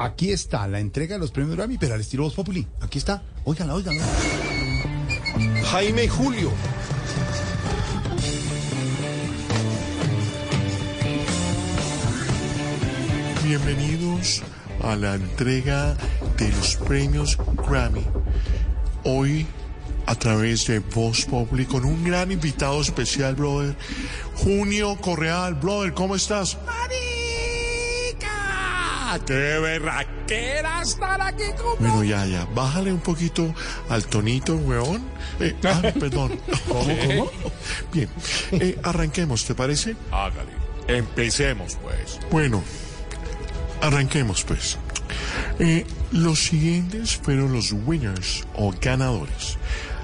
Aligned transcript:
Aquí 0.00 0.30
está 0.30 0.68
la 0.68 0.78
entrega 0.78 1.16
de 1.16 1.18
los 1.18 1.32
premios 1.32 1.56
Grammy, 1.56 1.76
pero 1.76 1.94
al 1.94 2.00
estilo 2.00 2.22
Voz 2.22 2.34
Populi. 2.34 2.64
Aquí 2.80 2.98
está. 2.98 3.20
Óigala, 3.44 3.74
óigala. 3.74 4.00
Jaime 5.72 6.06
Julio. 6.06 6.52
Bienvenidos 13.44 14.44
a 14.84 14.94
la 14.94 15.16
entrega 15.16 15.96
de 16.36 16.48
los 16.48 16.76
premios 16.76 17.36
Grammy. 17.68 18.04
Hoy 19.02 19.48
a 20.06 20.14
través 20.14 20.66
de 20.68 20.78
Voz 20.78 21.26
Populi 21.26 21.66
con 21.66 21.84
un 21.84 22.04
gran 22.04 22.30
invitado 22.30 22.80
especial, 22.80 23.34
brother. 23.34 23.74
Junio 24.36 24.96
Correal, 25.00 25.54
brother, 25.54 25.92
¿cómo 25.92 26.14
estás? 26.14 26.56
¡Qué 29.26 29.58
berraquera 29.58 30.82
estar 30.82 31.20
aquí 31.20 31.44
con 31.56 31.78
Bueno, 31.78 32.04
ya, 32.04 32.26
ya, 32.26 32.44
bájale 32.54 32.92
un 32.92 33.00
poquito 33.00 33.54
al 33.88 34.06
tonito, 34.06 34.56
weón. 34.56 35.02
Eh, 35.40 35.56
ah, 35.64 35.82
perdón. 35.98 36.38
¿Cómo, 36.68 36.84
cómo? 37.06 37.30
Bien, 37.92 38.10
eh, 38.52 38.78
arranquemos, 38.82 39.44
¿te 39.44 39.54
parece? 39.54 39.96
Hágale. 40.10 40.52
Empecemos, 40.88 41.78
pues. 41.82 42.18
Bueno, 42.30 42.62
arranquemos 43.80 44.44
pues. 44.44 44.78
Eh, 45.58 45.86
los 46.12 46.38
siguientes 46.44 47.16
fueron 47.16 47.52
los 47.52 47.72
winners 47.72 48.46
o 48.54 48.72
ganadores. 48.80 49.56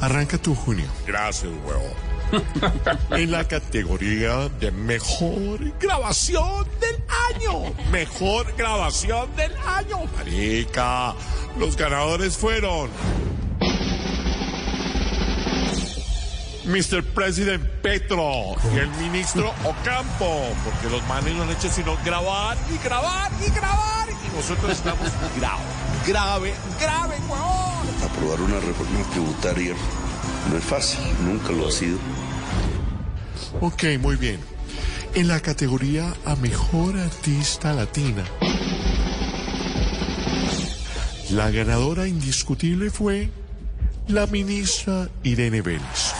Arranca 0.00 0.38
tú, 0.38 0.54
Junio. 0.54 0.86
Gracias, 1.06 1.52
weón. 1.66 2.06
en 3.10 3.30
la 3.30 3.46
categoría 3.46 4.48
de 4.60 4.70
mejor 4.72 5.78
grabación 5.78 6.66
del 6.80 7.05
año. 7.34 7.74
Mejor 7.90 8.54
grabación 8.56 9.34
del 9.36 9.52
año. 9.66 10.04
Marica, 10.16 11.14
los 11.58 11.76
ganadores 11.76 12.36
fueron. 12.36 12.90
Mr. 16.66 17.04
President 17.14 17.64
Petro 17.80 18.56
y 18.74 18.78
el 18.78 18.88
ministro 19.00 19.54
Ocampo, 19.64 20.42
porque 20.64 20.90
los 20.90 21.06
manes 21.06 21.32
no 21.34 21.44
han 21.44 21.50
hecho 21.50 21.70
sino 21.70 21.96
grabar 22.04 22.58
y 22.74 22.84
grabar 22.84 23.30
y 23.40 23.50
grabar 23.50 24.08
y 24.10 24.36
nosotros 24.36 24.72
estamos 24.72 25.08
grave, 25.38 25.62
grave, 26.04 26.54
grave, 26.80 27.16
weón. 27.28 28.10
Aprobar 28.10 28.40
una 28.40 28.58
reforma 28.58 29.00
tributaria 29.12 29.74
no 30.50 30.56
es 30.58 30.64
fácil, 30.64 31.00
nunca 31.24 31.52
lo 31.52 31.68
ha 31.68 31.70
sido. 31.70 31.98
Ok, 33.60 33.84
muy 34.00 34.16
bien. 34.16 34.55
En 35.16 35.28
la 35.28 35.40
categoría 35.40 36.12
a 36.26 36.36
mejor 36.36 36.98
artista 36.98 37.72
latina, 37.72 38.22
la 41.30 41.50
ganadora 41.50 42.06
indiscutible 42.06 42.90
fue 42.90 43.30
la 44.08 44.26
ministra 44.26 45.08
Irene 45.22 45.62
Vélez. 45.62 46.12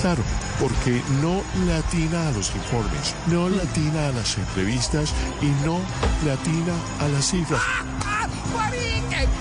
Claro, 0.00 0.22
porque 0.58 1.02
no 1.20 1.42
latina 1.66 2.28
a 2.28 2.32
los 2.32 2.54
informes, 2.56 3.14
no 3.26 3.50
latina 3.50 4.08
a 4.08 4.12
las 4.12 4.38
entrevistas 4.38 5.12
y 5.42 5.66
no 5.66 5.78
latina 6.24 6.72
a 7.00 7.08
las 7.08 7.30
cifras. 7.30 7.60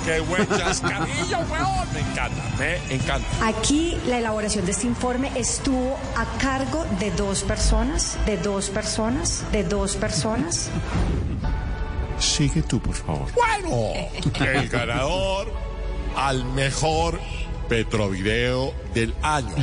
¡Qué 0.06 0.20
buen 0.22 0.48
chascarrillo, 0.48 1.40
weón! 1.50 1.94
Me 1.94 2.00
encanta, 2.00 2.44
me 2.60 2.94
encanta. 2.94 3.48
Aquí 3.48 3.98
la 4.08 4.20
elaboración 4.20 4.66
de 4.66 4.72
este 4.72 4.88
informe 4.88 5.32
estuvo 5.36 5.98
a 6.18 6.26
cargo 6.40 6.86
de 7.00 7.12
dos 7.12 7.44
personas, 7.44 8.18
de 8.26 8.38
dos 8.38 8.70
personas, 8.70 9.44
de 9.52 9.64
dos 9.64 9.96
personas. 9.96 10.70
Sigue 12.20 12.62
tú, 12.64 12.80
por 12.80 12.96
favor. 12.96 13.28
Bueno, 13.34 13.94
el 14.46 14.70
ganador 14.70 15.54
al 16.16 16.46
mejor 16.46 17.20
Petrovideo 17.70 18.74
del 18.94 19.16
año 19.22 19.56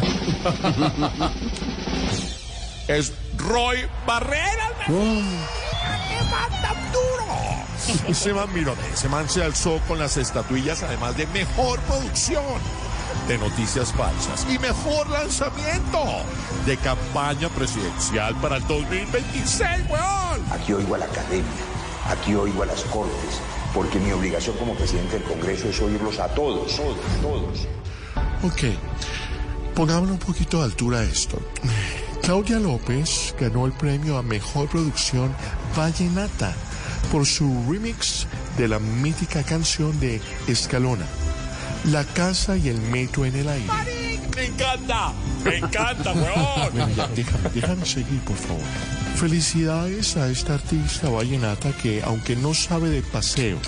es 2.89 3.13
Roy 3.37 3.79
Barreras. 4.07 4.73
¡Qué 6.31 6.37
man 6.37 6.63
tan 6.63 6.93
duro! 6.93 8.09
Ese 8.09 8.33
man, 8.33 8.53
mírate, 8.55 8.81
ese 8.93 9.09
man 9.09 9.29
se 9.29 9.43
alzó 9.43 9.81
con 9.89 9.99
las 9.99 10.17
estatuillas, 10.17 10.83
además 10.83 11.17
de 11.17 11.27
mejor 11.29 11.81
producción 11.81 12.45
de 13.27 13.39
noticias 13.39 13.93
falsas 13.93 14.47
y 14.49 14.59
mejor 14.59 15.09
lanzamiento 15.11 15.99
de 16.67 16.77
campaña 16.77 17.49
presidencial 17.49 18.35
para 18.37 18.57
el 18.59 18.67
2026, 18.69 19.91
weón. 19.91 20.53
Aquí 20.53 20.73
oigo 20.73 20.95
a 20.95 20.99
la 20.99 21.07
academia, 21.07 21.45
aquí 22.09 22.35
oigo 22.35 22.63
a 22.63 22.67
las 22.67 22.83
cortes, 22.83 23.41
porque 23.75 23.99
mi 23.99 24.13
obligación 24.13 24.57
como 24.57 24.75
presidente 24.75 25.19
del 25.19 25.25
Congreso 25.25 25.69
es 25.69 25.81
oírlos 25.81 26.19
a 26.21 26.29
todos, 26.29 26.77
todos, 26.77 26.97
todos. 27.21 27.67
Ok, 28.45 28.77
pongámosle 29.75 30.13
un 30.13 30.19
poquito 30.19 30.59
de 30.59 30.65
altura 30.65 31.01
a 31.01 31.03
esto. 31.03 31.41
Claudia 32.23 32.59
López 32.59 33.35
ganó 33.39 33.67
el 33.67 33.73
premio 33.73 34.19
a 34.19 34.23
Mejor 34.23 34.69
Producción 34.69 35.35
Vallenata 35.77 36.55
por 37.11 37.27
su 37.27 37.65
remix 37.69 38.27
de 38.57 38.69
la 38.69 38.79
mítica 38.79 39.43
canción 39.43 39.99
de 40.01 40.21
Escalona, 40.47 41.07
La 41.87 42.05
Casa 42.05 42.57
y 42.57 42.69
el 42.69 42.81
Metro 42.81 43.25
en 43.25 43.35
el 43.37 43.49
Aire. 43.49 44.21
Me 44.37 44.47
encanta, 44.47 45.13
me 45.45 45.57
encanta, 45.57 46.13
weón. 46.13 46.73
Bueno, 46.73 46.89
ya, 46.97 47.09
déjame, 47.09 47.51
déjame 47.55 47.85
seguir, 47.85 48.21
por 48.21 48.37
favor. 48.37 48.63
Felicidades 49.17 50.17
a 50.17 50.31
esta 50.31 50.55
artista 50.55 51.09
vallenata 51.09 51.73
que, 51.73 52.03
aunque 52.05 52.37
no 52.37 52.55
sabe 52.55 52.91
de 52.91 53.03
paseo, 53.03 53.59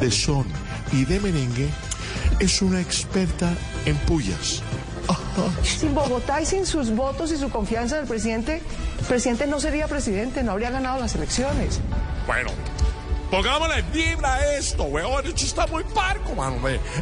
de 0.00 0.10
son 0.10 0.46
y 0.92 1.04
de 1.04 1.20
merengue, 1.20 1.68
es 2.38 2.62
una 2.62 2.80
experta 2.80 3.52
en 3.84 3.96
pullas. 3.98 4.62
Sin 5.62 5.94
Bogotá 5.94 6.40
y 6.40 6.46
sin 6.46 6.66
sus 6.66 6.90
votos 6.94 7.30
y 7.32 7.36
su 7.36 7.50
confianza 7.50 7.96
en 7.96 8.02
el 8.02 8.08
presidente, 8.08 8.62
el 8.98 9.06
presidente 9.06 9.46
no 9.46 9.60
sería 9.60 9.88
presidente, 9.88 10.42
no 10.42 10.52
habría 10.52 10.70
ganado 10.70 11.00
las 11.00 11.14
elecciones. 11.14 11.80
Bueno, 12.26 12.50
pongámosle 13.30 13.82
vibra 13.92 14.34
a 14.34 14.56
esto, 14.56 14.84
weón. 14.84 15.26
Esto 15.26 15.44
está 15.44 15.66
muy 15.66 15.84
parco, 15.84 16.34
mano. 16.34 16.56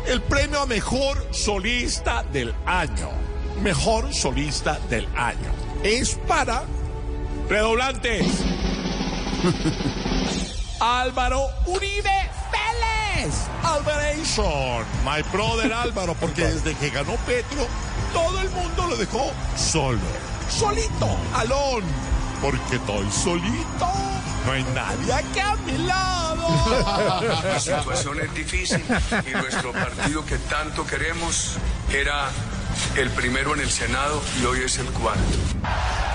El 0.07 0.23
premio 0.23 0.61
a 0.61 0.67
mejor 0.67 1.27
solista 1.33 2.23
del 2.33 2.55
año. 2.67 3.11
Mejor 3.63 4.13
solista 4.15 4.79
del 4.89 5.07
año. 5.17 5.53
Es 5.83 6.19
para 6.27 6.63
redoblantes. 7.49 8.27
Álvaro 10.81 11.47
Uribe 11.67 12.31
Vélez. 12.53 13.35
Alvaration. 13.63 14.85
My 15.05 15.23
brother 15.31 15.73
Álvaro, 15.73 16.15
porque 16.15 16.45
desde 16.45 16.75
que 16.75 16.91
ganó 16.91 17.17
Petro, 17.27 17.67
el 18.51 18.63
mundo 18.63 18.87
lo 18.89 18.97
dejó 18.97 19.33
solo. 19.57 19.99
Solito, 20.49 21.17
alón. 21.35 21.85
Porque 22.41 22.77
estoy 22.77 23.11
solito. 23.11 23.87
No 24.47 24.53
hay 24.53 24.65
nadie 24.75 25.13
aquí 25.13 25.39
a 25.41 25.55
mi 25.57 25.79
lado. 25.79 26.49
La 27.45 27.61
situación 27.61 28.21
es 28.21 28.35
difícil 28.35 28.83
y 29.27 29.31
nuestro 29.37 29.73
partido 29.73 30.25
que 30.25 30.39
tanto 30.39 30.87
queremos 30.87 31.57
era 31.93 32.29
el 32.97 33.11
primero 33.11 33.55
en 33.55 33.61
el 33.61 33.71
Senado 33.71 34.23
y 34.41 34.47
hoy 34.47 34.61
es 34.65 34.79
el 34.79 34.87
cuarto. 34.87 35.21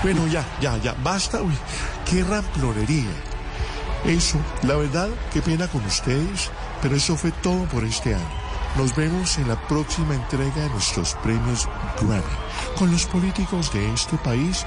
Bueno, 0.02 0.26
ya, 0.26 0.44
ya, 0.60 0.76
ya, 0.78 0.94
basta. 1.02 1.40
Uy, 1.40 1.56
qué 2.10 2.24
ramplonería. 2.24 3.12
Eso, 4.04 4.38
la 4.62 4.74
verdad, 4.76 5.08
qué 5.32 5.40
pena 5.40 5.68
con 5.68 5.84
ustedes, 5.84 6.50
pero 6.82 6.96
eso 6.96 7.16
fue 7.16 7.30
todo 7.30 7.64
por 7.66 7.84
este 7.84 8.14
año. 8.14 8.45
Nos 8.76 8.94
vemos 8.94 9.38
en 9.38 9.48
la 9.48 9.56
próxima 9.68 10.14
entrega 10.14 10.62
de 10.62 10.68
nuestros 10.68 11.14
premios 11.22 11.66
Grammy, 12.00 12.22
con 12.76 12.92
los 12.92 13.06
políticos 13.06 13.72
de 13.72 13.92
este 13.94 14.18
país 14.18 14.66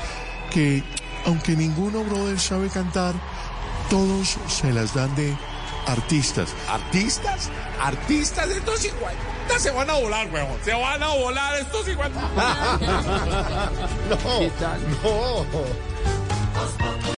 que, 0.51 0.83
aunque 1.25 1.55
ninguno, 1.55 2.03
brother, 2.03 2.39
sabe 2.39 2.69
cantar, 2.69 3.13
todos 3.89 4.37
se 4.47 4.73
las 4.73 4.95
dan 4.95 5.13
de 5.15 5.37
artistas. 5.85 6.55
¿Artistas? 6.67 7.49
¿Artistas? 7.79 8.49
Estos 8.49 8.79
50 8.79 9.59
se 9.59 9.71
van 9.71 9.89
a 9.89 9.93
volar, 9.93 10.27
weón. 10.31 10.57
Se 10.63 10.73
van 10.73 11.03
a 11.03 11.09
volar 11.09 11.55
estos 11.57 11.85
50. 11.85 12.19
No, 15.03 15.43
no. 15.43 16.98